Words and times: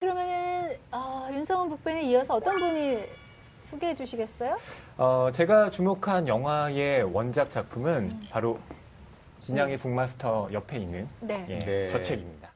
그러면은 0.00 0.76
어, 0.92 1.26
윤성훈 1.32 1.70
북배에 1.70 2.02
이어서 2.02 2.34
어떤 2.34 2.58
분이 2.58 2.98
소개해 3.64 3.94
주시겠어요? 3.94 4.58
어, 4.98 5.30
제가 5.32 5.70
주목한 5.70 6.28
영화의 6.28 7.02
원작 7.04 7.50
작품은 7.50 8.24
바로 8.30 8.58
진양의 9.40 9.78
북마스터 9.78 10.50
옆에 10.52 10.78
있는 10.78 11.08
네. 11.20 11.46
예, 11.48 11.58
네. 11.60 11.88
저 11.88 12.00
책입니다. 12.00 12.52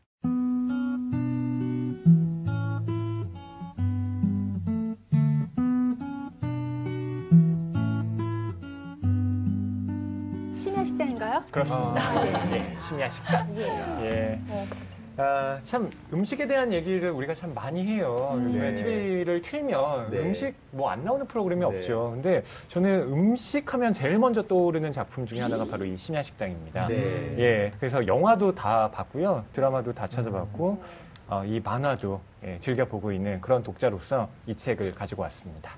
심야 10.56 10.84
식당인가요? 10.84 11.44
그렇습니다. 11.50 12.00
아, 12.02 12.20
네. 12.20 12.52
예, 12.52 12.76
심야 12.86 13.08
식당. 13.08 13.56
예. 13.56 13.62
예. 14.02 14.40
어. 14.50 14.89
아, 15.16 15.58
참 15.64 15.90
음식에 16.12 16.46
대한 16.46 16.72
얘기를 16.72 17.10
우리가 17.10 17.34
참 17.34 17.52
많이 17.54 17.84
해요. 17.84 18.40
요즘에 18.44 18.70
네. 18.70 18.76
TV를 18.76 19.42
틀면 19.42 20.10
네. 20.10 20.18
음식 20.20 20.54
뭐 20.70 20.90
안 20.90 21.04
나오는 21.04 21.26
프로그램이 21.26 21.60
네. 21.60 21.66
없죠. 21.66 22.12
근데 22.14 22.42
저는 22.68 23.02
음식 23.02 23.72
하면 23.74 23.92
제일 23.92 24.18
먼저 24.18 24.42
떠오르는 24.42 24.92
작품 24.92 25.26
중에 25.26 25.40
하나가 25.40 25.64
바로 25.64 25.84
이 25.84 25.96
심야 25.96 26.22
식당입니다. 26.22 26.88
네. 26.88 27.36
예, 27.38 27.70
그래서 27.78 28.06
영화도 28.06 28.54
다 28.54 28.90
봤고요. 28.90 29.44
드라마도 29.52 29.92
다 29.92 30.06
찾아봤고, 30.06 30.82
어, 31.28 31.44
이 31.44 31.60
만화도 31.60 32.20
예, 32.44 32.58
즐겨 32.58 32.84
보고 32.86 33.12
있는 33.12 33.40
그런 33.40 33.62
독자로서 33.62 34.28
이 34.46 34.54
책을 34.54 34.92
가지고 34.92 35.22
왔습니다. 35.22 35.72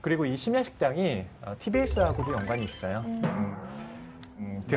그리고 0.00 0.26
이 0.26 0.36
심야 0.36 0.62
식당이 0.62 1.24
어, 1.42 1.54
TBS하고도 1.58 2.32
연관이 2.34 2.64
있어요. 2.64 3.02
음, 4.64 4.74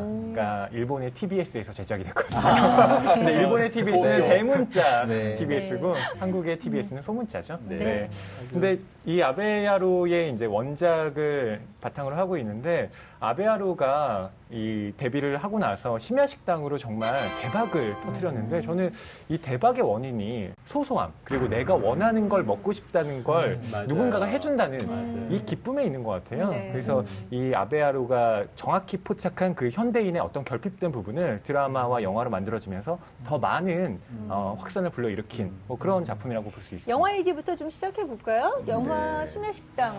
음, 0.00 0.32
드라마가 0.34 0.68
일본의 0.72 1.12
TBS에서 1.12 1.72
제작이 1.72 2.02
됐거든요. 2.04 2.40
근데 3.14 3.32
일본의 3.32 3.70
TBS는 3.70 4.02
그렇죠. 4.02 4.34
대문자 4.34 5.06
네. 5.06 5.34
TBS고 5.36 5.94
한국의 6.18 6.58
TBS는 6.58 7.02
소문자죠. 7.02 7.58
네. 7.68 7.78
네. 7.78 8.10
근데 8.50 8.78
이 9.06 9.22
아베야로의 9.22 10.32
이제 10.34 10.44
원작을 10.44 11.60
바탕으로 11.80 12.16
하고 12.16 12.36
있는데 12.36 12.90
아베야로가 13.18 14.30
이 14.50 14.92
데뷔를 14.96 15.38
하고 15.38 15.58
나서 15.58 15.98
심야 15.98 16.26
식당으로 16.26 16.76
정말 16.76 17.18
대박을 17.40 17.94
터뜨렸는데 18.02 18.62
저는 18.62 18.92
이 19.28 19.38
대박의 19.38 19.82
원인이 19.82 20.50
소소함 20.66 21.12
그리고 21.24 21.48
내가 21.48 21.74
원하는 21.74 22.28
걸 22.28 22.42
먹고 22.42 22.72
싶다는 22.72 23.24
걸 23.24 23.60
음. 23.62 23.84
누군가가 23.86 24.26
해준다는 24.26 24.78
맞아요. 24.86 25.28
이 25.30 25.44
기쁨에 25.44 25.84
있는 25.84 26.02
것 26.02 26.10
같아요. 26.10 26.50
네. 26.50 26.70
그래서 26.72 27.04
이 27.30 27.52
아베야로가 27.54 28.44
정확히 28.54 28.96
포착한 28.98 29.54
그 29.54 29.68
현대인의 29.70 30.20
어떤 30.20 30.44
결핍된 30.44 30.90
부분을 30.90 31.42
드라마와 31.44 32.02
영화로 32.02 32.30
만들어지면서 32.30 32.98
더 33.24 33.38
많은 33.38 34.00
어, 34.28 34.56
확산을 34.58 34.90
불러일으킨 34.90 35.52
뭐 35.68 35.78
그런 35.78 36.04
작품이라고 36.04 36.50
볼 36.50 36.60
수 36.64 36.74
있습니다. 36.74 36.90
영화 36.90 37.16
얘기부터 37.16 37.54
좀 37.54 37.70
시작해 37.70 38.04
볼까요? 38.04 38.62
영화 38.66 39.20
네. 39.20 39.26
심야 39.26 39.52
식당 39.52 39.94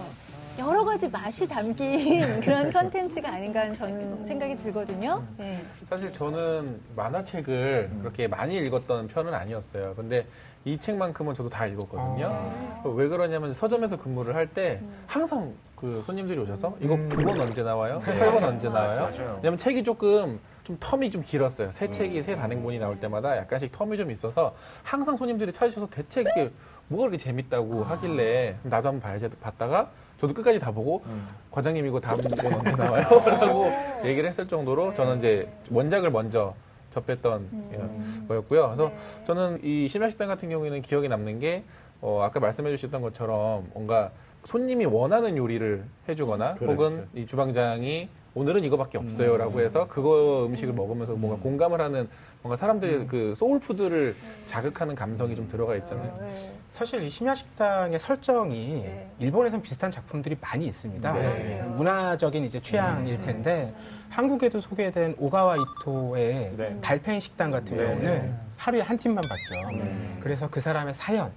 여러 0.59 0.83
가지 0.83 1.07
맛이 1.09 1.47
담긴 1.47 2.39
그런 2.41 2.69
컨텐츠가 2.69 3.30
아닌가 3.33 3.61
하는 3.61 3.73
저는 3.73 4.25
생각이 4.25 4.58
들거든요. 4.58 5.23
네. 5.38 5.61
사실 5.89 6.11
저는 6.13 6.80
만화책을 6.95 7.89
그렇게 8.02 8.27
많이 8.27 8.58
읽었던 8.58 9.08
편은 9.08 9.33
아니었어요. 9.33 9.93
근데 9.95 10.25
이 10.66 10.77
책만큼은 10.77 11.33
저도 11.33 11.49
다 11.49 11.66
읽었거든요. 11.66 12.52
왜 12.85 13.08
그러냐면 13.08 13.53
서점에서 13.53 13.97
근무를 13.97 14.35
할 14.35 14.47
때 14.52 14.81
항상 15.08 15.53
그 15.75 16.03
손님들이 16.05 16.38
오셔서 16.39 16.75
이거 16.81 16.95
9번 16.95 17.39
언제 17.39 17.63
나와요? 17.63 18.02
네. 18.05 18.19
8번 18.19 18.43
언제. 18.43 18.67
나와요? 18.67 18.99
맞아요. 19.03 19.36
왜냐면 19.38 19.58
책이 19.58 19.83
조금 19.83 20.39
좀 20.63 20.77
텀이 20.77 21.11
좀 21.11 21.23
길었어요. 21.23 21.71
새 21.71 21.89
책이 21.89 22.21
새 22.23 22.36
단행본이 22.36 22.77
나올 22.77 22.99
때마다 22.99 23.38
약간씩 23.38 23.71
텀이 23.71 23.97
좀 23.97 24.11
있어서 24.11 24.53
항상 24.83 25.15
손님들이 25.15 25.52
찾으셔서 25.53 25.88
대체 25.88 26.21
이게 26.21 26.52
뭐가 26.89 27.08
그렇게 27.08 27.17
재밌다고 27.23 27.83
하길래 27.86 28.58
나도 28.63 28.89
한번 28.89 28.99
봐야지 29.02 29.30
봤다가 29.39 29.89
저도 30.22 30.36
끝까지 30.36 30.59
다 30.59 30.72
보고 30.72 31.02
음. 31.08 31.27
과장님 31.50 31.83
이거 31.88 32.00
다음 32.00 32.22
번 32.22 32.53
언제 32.53 32.75
나와요? 32.75 33.03
라고 33.25 33.71
얘기를 34.05 34.30
했을 34.30 34.48
정도로 34.48 34.93
저는 34.93 35.17
이제 35.17 35.49
원작을 35.71 36.11
먼저 36.11 36.54
접했던 36.92 37.48
예, 37.73 38.27
거였고요. 38.27 38.67
그래서 38.67 38.89
네. 38.89 39.26
저는 39.26 39.59
이 39.64 39.87
심야식당 39.87 40.27
같은 40.27 40.49
경우에는 40.49 40.83
기억에 40.83 41.08
남는 41.08 41.39
게 41.39 41.64
어, 42.02 42.21
아까 42.21 42.39
말씀해 42.39 42.70
주셨던 42.70 43.02
것처럼 43.02 43.67
뭔가 43.73 44.11
손님이 44.43 44.86
원하는 44.86 45.37
요리를 45.37 45.86
해주거나 46.08 46.55
그렇죠. 46.55 46.73
혹은 46.73 47.08
이 47.15 47.26
주방장이 47.26 48.08
오늘은 48.33 48.64
이거밖에 48.64 48.97
없어요라고 48.97 49.59
해서 49.59 49.87
그거 49.87 50.45
음식을 50.45 50.73
먹으면서 50.73 51.14
뭔가 51.14 51.42
공감을 51.42 51.81
하는 51.81 52.08
뭔가 52.42 52.55
사람들의 52.55 53.08
그 53.08 53.33
소울푸드를 53.36 54.15
자극하는 54.45 54.95
감성이 54.95 55.36
좀 55.36 55.47
들어가 55.49 55.75
있잖아요. 55.75 56.17
네. 56.21 56.53
사실 56.71 57.03
이 57.03 57.09
심야 57.09 57.36
식당의 57.36 57.99
설정이 57.99 58.83
네. 58.83 59.09
일본에선 59.20 59.61
비슷한 59.61 59.91
작품들이 59.91 60.37
많이 60.39 60.65
있습니다. 60.65 61.11
네. 61.14 61.64
문화적인 61.75 62.45
이제 62.45 62.61
취향일 62.61 63.20
텐데 63.21 63.73
한국에도 64.09 64.61
소개된 64.61 65.15
오가와 65.20 65.58
이토의 65.58 66.53
네. 66.55 66.77
달팽이 66.81 67.20
식당 67.20 67.52
같은 67.52 67.75
네. 67.75 67.83
경우는 67.86 68.33
하루에 68.55 68.81
한 68.81 68.97
팀만 68.97 69.23
봤죠. 69.23 70.20
그래서 70.21 70.47
그 70.49 70.61
사람의 70.61 70.93
사연, 70.93 71.31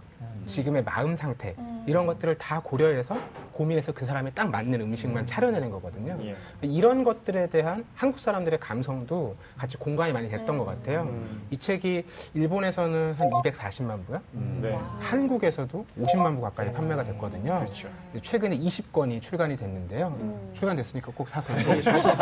지금의 0.46 0.84
마음 0.84 1.16
상태 1.16 1.56
이런 1.86 2.06
것들을 2.06 2.38
다 2.38 2.60
고려해서 2.62 3.18
고민해서 3.54 3.92
그 3.92 4.04
사람에 4.04 4.32
딱 4.32 4.50
맞는 4.50 4.80
음식만 4.80 5.26
차려내는 5.26 5.70
거거든요. 5.70 6.18
예. 6.22 6.36
이런 6.62 7.04
것들에 7.04 7.46
대한 7.48 7.84
한국 7.94 8.18
사람들의 8.18 8.58
감성도 8.58 9.36
같이 9.56 9.76
공감이 9.76 10.12
많이 10.12 10.28
됐던 10.28 10.58
것 10.58 10.64
같아요. 10.64 11.02
음. 11.02 11.46
이 11.50 11.58
책이 11.58 12.04
일본에서는 12.34 13.14
한 13.18 13.30
240만 13.30 14.04
부요? 14.06 14.20
네. 14.32 14.76
한국에서도 14.98 15.86
50만 16.00 16.34
부 16.34 16.40
가까이 16.42 16.72
판매가 16.72 17.04
됐거든요. 17.04 17.60
그렇죠. 17.60 17.88
최근에 18.22 18.58
20권이 18.58 19.22
출간이 19.22 19.56
됐는데요. 19.56 20.50
출간됐으니까 20.54 21.12
꼭 21.14 21.28
사서 21.28 21.56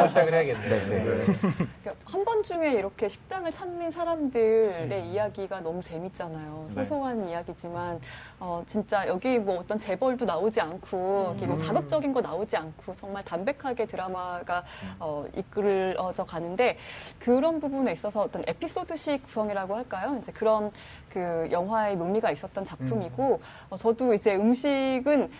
시작을 0.09 0.35
해야겠네요. 0.35 0.89
네, 0.89 1.05
네. 1.05 1.25
그러니까 1.83 1.95
한번 2.05 2.43
중에 2.43 2.73
이렇게 2.75 3.09
식당을 3.09 3.51
찾는 3.51 3.91
사람들의 3.91 5.09
이야기가 5.09 5.61
너무 5.61 5.81
재밌잖아요. 5.81 6.67
네. 6.69 6.75
소소한 6.75 7.27
이야기지만 7.27 8.01
어, 8.39 8.63
진짜 8.67 9.07
여기 9.07 9.39
뭐 9.39 9.59
어떤 9.59 9.79
재벌도 9.79 10.27
나오지 10.27 10.61
않고 10.61 11.22
이렇게 11.31 11.47
뭐 11.47 11.57
자극적인 11.57 12.13
거 12.13 12.21
나오지 12.21 12.57
않고 12.57 12.93
정말 12.95 13.25
담백하게 13.25 13.87
드라마가 13.87 14.65
어, 14.99 15.25
이끌어져 15.37 16.25
가는데 16.25 16.77
그런 17.19 17.61
부분에 17.61 17.93
있어서 17.93 18.23
어떤 18.23 18.43
에피소드식 18.47 19.25
구성이라고 19.25 19.77
할까요? 19.77 20.17
이제 20.19 20.33
그런 20.33 20.71
그 21.09 21.49
영화의 21.51 21.97
묘미가 21.97 22.31
있었던 22.31 22.65
작품이고 22.65 23.41
어, 23.71 23.77
저도 23.77 24.15
이제 24.15 24.35
음식은 24.35 25.31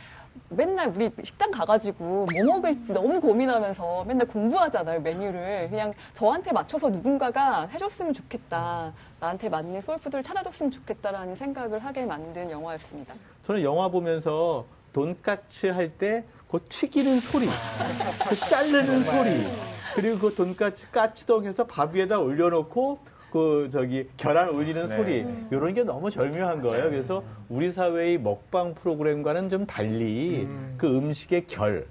맨날 0.49 0.89
우리 0.89 1.11
식당 1.23 1.51
가가지고 1.51 2.27
뭐 2.27 2.27
먹을지 2.47 2.93
너무 2.93 3.21
고민하면서 3.21 4.05
맨날 4.05 4.27
공부하잖아요, 4.27 5.01
메뉴를. 5.01 5.69
그냥 5.71 5.93
저한테 6.13 6.53
맞춰서 6.53 6.89
누군가가 6.89 7.67
해줬으면 7.67 8.15
좋겠다. 8.15 8.93
나한테 9.21 9.49
맞는 9.49 9.81
soul 9.81 9.95
food를 9.95 10.23
찾아줬으면 10.23 10.71
좋겠다라는 10.71 11.35
생각을 11.35 11.79
하게 11.79 12.07
만든 12.07 12.51
영화였습니다. 12.51 13.15
저는 13.43 13.63
영화 13.63 13.89
보면서 13.89 14.65
돈까츠 14.93 15.67
할 15.69 15.91
때 15.99 16.25
그 16.53 16.61
튀기는 16.69 17.19
소리, 17.21 17.47
그 18.29 18.37
자르는 18.37 19.03
소리, 19.05 19.47
그리고 19.95 20.19
그 20.19 20.35
돈까츠 20.35 20.91
가츠동해서 20.91 21.67
밥 21.67 21.95
위에다 21.95 22.19
올려놓고 22.19 22.99
그 23.33 23.71
저기 23.73 24.07
계란 24.19 24.51
올리는 24.51 24.85
네. 24.85 24.87
소리 24.87 25.27
이런 25.51 25.73
게 25.73 25.83
너무 25.83 26.11
절묘한 26.11 26.61
거예요. 26.61 26.91
그래서 26.91 27.25
우리 27.49 27.73
사회의 27.73 28.19
먹방 28.19 28.75
프로그램과는 28.75 29.49
좀 29.49 29.65
달리 29.65 30.47
그 30.77 30.87
음식의 30.87 31.47
결 31.47 31.87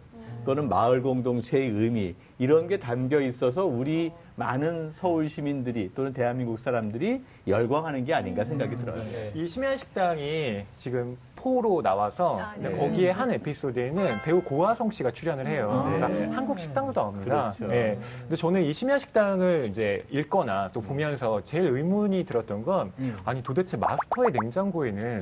또는 0.45 0.69
마을 0.69 1.01
공동체의 1.01 1.69
의미 1.69 2.13
이런 2.41 2.67
게 2.67 2.77
담겨 2.79 3.21
있어서 3.21 3.65
우리 3.65 4.11
많은 4.35 4.89
서울 4.91 5.29
시민들이 5.29 5.91
또는 5.93 6.11
대한민국 6.11 6.57
사람들이 6.57 7.21
열광하는 7.47 8.03
게 8.03 8.15
아닌가 8.15 8.43
생각이 8.43 8.75
들어요. 8.77 8.97
네. 8.97 9.31
이 9.35 9.47
심야 9.47 9.77
식당이 9.77 10.63
지금 10.73 11.15
포로 11.35 11.81
나와서 11.83 12.39
아, 12.39 12.55
네. 12.57 12.71
거기에 12.71 13.11
한 13.11 13.31
에피소드에는 13.31 14.05
배우 14.23 14.41
고화성 14.41 14.89
씨가 14.89 15.11
출연을 15.11 15.45
해요. 15.47 15.83
음. 15.85 15.89
그래서 15.89 16.07
네. 16.07 16.25
한국 16.33 16.59
식당도 16.59 16.93
나옵니다. 16.93 17.51
그렇죠. 17.55 17.67
네. 17.67 17.99
근데 18.21 18.35
저는 18.35 18.63
이 18.63 18.73
심야 18.73 18.97
식당을 18.97 19.67
이제 19.69 20.03
읽거나 20.09 20.69
또 20.73 20.81
보면서 20.81 21.41
제일 21.45 21.65
의문이 21.67 22.25
들었던 22.25 22.63
건 22.63 22.91
음. 22.99 23.17
아니 23.23 23.43
도대체 23.43 23.77
마스터의 23.77 24.31
냉장고에는 24.39 25.21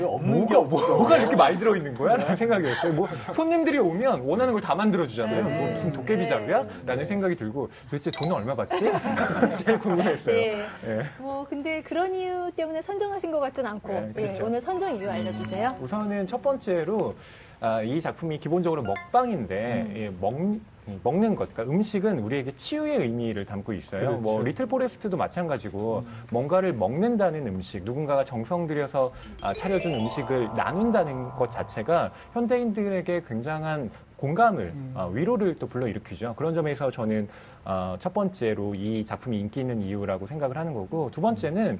왜 0.00 0.04
없는 0.04 0.46
게 0.46 0.56
없어? 0.56 0.96
뭐가 0.96 1.16
이렇게 1.18 1.36
많이 1.36 1.56
들어 1.58 1.76
있는 1.76 1.94
거야? 1.94 2.16
라는 2.16 2.36
생각이었어요. 2.36 2.92
뭐 2.94 3.08
손님들이 3.32 3.78
오면 3.78 4.22
원하는 4.22 4.52
걸 4.52 4.58
다 4.60 4.74
만들어 4.74 5.06
주잖아요. 5.06 5.44
네. 5.46 5.58
뭐 5.58 5.70
무슨 5.70 5.92
도깨비 5.92 6.26
자루 6.28 6.47
야? 6.50 6.66
라는 6.86 7.06
생각이 7.06 7.36
들고 7.36 7.68
도대체 7.84 8.10
돈은 8.10 8.32
얼마 8.32 8.54
받지? 8.54 8.78
제일 9.64 9.78
궁금했어요. 9.78 10.34
네. 10.34 10.66
예. 10.86 11.04
뭐 11.18 11.44
근데 11.48 11.82
그런 11.82 12.14
이유 12.14 12.50
때문에 12.56 12.82
선정하신 12.82 13.30
것 13.30 13.40
같진 13.40 13.66
않고 13.66 13.92
네, 13.92 14.12
그렇죠. 14.14 14.34
예, 14.34 14.40
오늘 14.40 14.60
선정 14.60 14.94
이유 14.94 15.10
알려주세요. 15.10 15.76
우선은 15.80 16.26
첫 16.26 16.42
번째로 16.42 17.14
아, 17.60 17.82
이 17.82 18.00
작품이 18.00 18.38
기본적으로 18.38 18.82
먹방인데 18.82 19.92
예, 19.96 20.12
먹이 20.20 20.60
먹는 21.02 21.34
것, 21.36 21.52
그러니까 21.52 21.74
음식은 21.74 22.18
우리에게 22.20 22.52
치유의 22.56 22.98
의미를 22.98 23.44
담고 23.44 23.72
있어요. 23.74 24.00
그렇죠. 24.00 24.22
뭐 24.22 24.42
리틀 24.42 24.66
포레스트도 24.66 25.16
마찬가지고 25.16 26.04
뭔가를 26.30 26.72
먹는다는 26.72 27.46
음식, 27.46 27.82
누군가가 27.84 28.24
정성 28.24 28.66
들여서 28.66 29.12
아, 29.42 29.52
차려준 29.52 29.94
음식을 29.94 30.50
나눈다는 30.56 31.30
것 31.30 31.50
자체가 31.50 32.12
현대인들에게 32.32 33.22
굉장한 33.28 33.90
공감을, 34.18 34.74
아, 34.94 35.06
위로를 35.06 35.58
또 35.58 35.66
불러일으키죠. 35.68 36.34
그런 36.34 36.52
점에서 36.52 36.90
저는 36.90 37.28
어, 37.64 37.96
첫 38.00 38.12
번째로 38.12 38.74
이 38.74 39.04
작품이 39.04 39.38
인기 39.38 39.60
있는 39.60 39.80
이유라고 39.80 40.26
생각을 40.26 40.56
하는 40.56 40.74
거고 40.74 41.10
두 41.12 41.20
번째는 41.20 41.78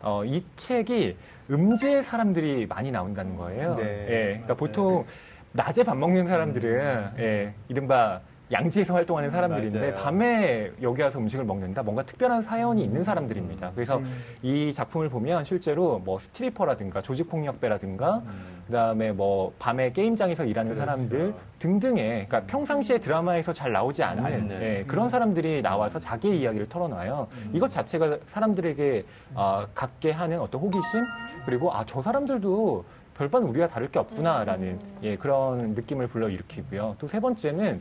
어, 0.00 0.24
이 0.24 0.44
책이 0.56 1.16
음지의 1.50 2.02
사람들이 2.02 2.66
많이 2.66 2.90
나온다는 2.90 3.36
거예요. 3.36 3.74
네. 3.74 4.06
예, 4.08 4.24
그러니까 4.32 4.54
보통 4.54 5.04
낮에 5.52 5.84
밥 5.84 5.96
먹는 5.96 6.26
사람들은 6.26 7.10
예, 7.18 7.54
이른바 7.68 8.20
양지에서 8.54 8.94
활동하는 8.94 9.30
사람들인데 9.30 9.78
맞아요. 9.90 9.94
밤에 10.04 10.70
여기 10.80 11.02
와서 11.02 11.18
음식을 11.18 11.44
먹는다 11.44 11.82
뭔가 11.82 12.04
특별한 12.04 12.40
사연이 12.42 12.84
있는 12.84 13.02
사람들입니다. 13.02 13.72
그래서 13.74 13.98
음. 13.98 14.22
이 14.42 14.72
작품을 14.72 15.08
보면 15.08 15.44
실제로 15.44 15.98
뭐 15.98 16.18
스트리퍼라든가 16.20 17.02
조직폭력배라든가 17.02 18.22
그다음에 18.66 19.12
뭐 19.12 19.52
밤에 19.58 19.92
게임장에서 19.92 20.44
일하는 20.44 20.72
그렇죠. 20.74 20.80
사람들 20.86 21.34
등등의 21.58 22.26
그러니까 22.28 22.42
평상시에 22.42 22.98
드라마에서 22.98 23.52
잘 23.52 23.72
나오지 23.72 24.02
않는. 24.04 24.50
예, 24.62 24.84
그런 24.86 25.10
사람들이 25.10 25.60
나와서 25.60 25.98
자기의 25.98 26.40
이야기를 26.40 26.68
털어놔요. 26.68 27.26
이것 27.52 27.68
자체가 27.68 28.18
사람들에게 28.28 29.04
아, 29.34 29.66
갖게 29.74 30.12
하는 30.12 30.38
어떤 30.40 30.60
호기심 30.60 31.04
그리고 31.44 31.72
아 31.74 31.84
저 31.86 32.00
사람들도 32.00 32.84
별반 33.16 33.42
우리가 33.44 33.68
다를 33.68 33.86
게 33.88 33.98
없구나라는 33.98 34.78
예, 35.02 35.16
그런 35.16 35.74
느낌을 35.74 36.06
불러 36.08 36.28
일으키고요. 36.28 36.96
또 36.98 37.06
세 37.06 37.20
번째는 37.20 37.80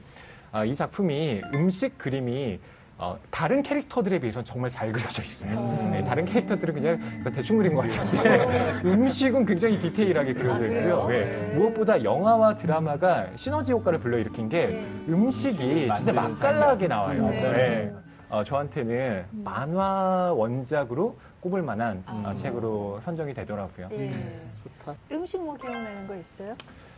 아, 0.53 0.63
이 0.63 0.75
작품이 0.75 1.41
음식 1.55 1.97
그림이 1.97 2.59
어, 3.00 3.17
다른 3.31 3.63
캐릭터들에 3.63 4.19
비해서 4.19 4.44
정말 4.44 4.69
잘 4.69 4.91
그려져 4.91 5.23
있어요. 5.23 5.89
네, 5.91 6.03
다른 6.03 6.23
캐릭터들은 6.25 6.73
그냥 6.75 7.00
대충 7.33 7.57
그린 7.57 7.73
것 7.73 7.81
같은데 7.81 8.79
음식은 8.85 9.47
굉장히 9.47 9.79
디테일하게 9.79 10.33
그려져 10.35 10.55
아, 10.55 10.59
그래요? 10.59 10.97
있고요. 11.00 11.15
예, 11.15 11.25
네. 11.25 11.55
무엇보다 11.55 12.03
영화와 12.03 12.55
드라마가 12.55 13.29
시너지 13.35 13.71
효과를 13.71 14.00
불러일으킨 14.00 14.47
게 14.47 14.67
네. 14.67 14.88
음식이 15.09 15.89
진짜 15.97 16.13
맛깔나게 16.13 16.88
나와요. 16.88 17.29
네. 17.29 17.41
네. 17.41 17.94
어, 18.29 18.44
저한테는 18.44 19.25
만화 19.31 20.31
원작으로 20.33 21.17
꼽을 21.39 21.63
만한 21.63 22.03
아. 22.06 22.25
어, 22.27 22.33
책으로 22.35 22.99
선정이 23.01 23.33
되더라고요. 23.33 23.89
예. 23.91 24.11
좋다. 24.63 24.95
음식 25.11 25.44
뭐 25.44 25.57
기억나는 25.57 26.07
거 26.07 26.15
있어요? 26.15 26.56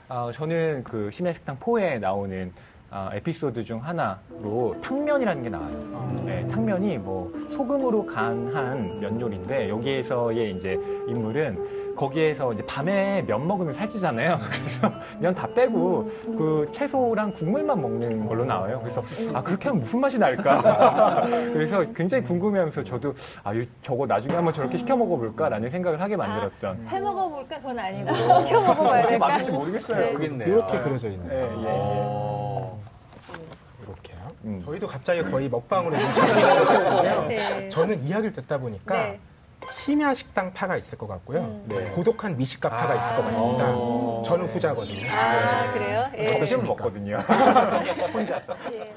아, 0.10 0.30
저는 0.34 0.84
그 0.84 1.10
심야식당 1.10 1.58
4에 1.58 2.00
나오는 2.00 2.52
아, 2.98 3.10
에피소드 3.14 3.62
중 3.66 3.84
하나로 3.84 4.78
탕면이라는 4.82 5.44
게 5.44 5.50
나와요. 5.50 6.16
네, 6.24 6.48
탕면이 6.48 6.98
뭐 7.00 7.30
소금으로 7.52 8.06
간한 8.06 9.02
면 9.02 9.20
요리인데 9.20 9.68
여기에서의 9.68 10.52
이제 10.54 10.80
인물은 11.06 11.94
거기에서 11.98 12.54
이제 12.54 12.66
밤에 12.66 13.22
면 13.28 13.46
먹으면 13.46 13.74
살찌잖아요. 13.74 14.40
그래서 14.50 14.96
면 15.20 15.36
다 15.36 15.46
빼고 15.54 16.10
그 16.24 16.70
채소랑 16.72 17.34
국물만 17.34 17.82
먹는 17.82 18.26
걸로 18.28 18.46
나와요. 18.46 18.80
그래서 18.82 19.04
아 19.34 19.44
그렇게 19.44 19.68
하면 19.68 19.82
무슨 19.82 20.00
맛이 20.00 20.18
날까? 20.18 21.22
그래서 21.52 21.84
굉장히 21.94 22.24
궁금해하면서 22.24 22.82
저도 22.86 23.14
아 23.44 23.54
이- 23.54 23.68
저거 23.84 24.06
나중에 24.06 24.34
한번 24.36 24.54
저렇게 24.54 24.78
시켜 24.78 24.96
먹어볼까라는 24.96 25.70
생각을 25.70 26.00
하게 26.00 26.16
만들었던. 26.16 26.88
해 26.88 27.00
먹어볼까? 27.02 27.58
그건 27.58 27.78
아니고 27.78 28.14
시켜 28.14 28.62
먹어봐야 28.62 29.06
될까? 29.08 29.28
맞는지 29.28 29.52
모르겠어요. 29.52 30.18
네. 30.18 30.46
이렇게 30.48 30.80
그려져 30.80 31.10
있는 31.10 31.26
예, 31.26 31.30
거예요. 31.42 31.62
예, 31.66 31.70
예. 32.32 32.35
음. 34.46 34.62
저희도 34.64 34.88
갑자기 34.88 35.22
거의 35.24 35.50
먹방으로 35.50 35.96
인식하는데요. 35.96 37.26
네. 37.28 37.70
저는 37.70 38.04
이야기를 38.04 38.34
듣다 38.34 38.58
보니까 38.60 38.94
네. 38.94 39.20
심야 39.74 40.14
식당 40.14 40.54
파가 40.54 40.78
있을 40.78 40.98
것 40.98 41.08
같고요. 41.08 41.40
음. 41.40 41.64
네. 41.68 41.84
고독한 41.86 42.38
미식가 42.38 42.70
파가 42.70 42.94
아. 42.94 42.96
있을 42.96 43.16
것 43.16 43.24
같습니다. 43.24 43.66
어. 43.74 44.24
저는 44.26 44.46
후자거든요. 44.48 45.10
아 45.12 45.74
그래요? 45.74 46.10
예. 46.18 46.28
점심을 46.28 46.64
먹거든요. 46.66 47.18
예. 48.72 48.94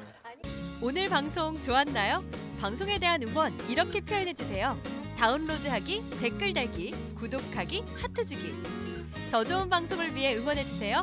오늘 0.82 1.08
방송 1.08 1.60
좋았나요? 1.60 2.22
방송에 2.60 2.98
대한 2.98 3.22
응원 3.22 3.52
이렇게 3.68 4.00
표현해 4.00 4.34
주세요. 4.34 4.76
다운로드하기, 5.18 6.10
댓글 6.20 6.54
달기, 6.54 6.92
구독하기, 7.18 7.84
하트 8.00 8.24
주기. 8.24 8.54
더 9.30 9.42
좋은 9.42 9.68
방송을 9.68 10.14
위해 10.14 10.36
응원해 10.36 10.62
주세요. 10.62 11.02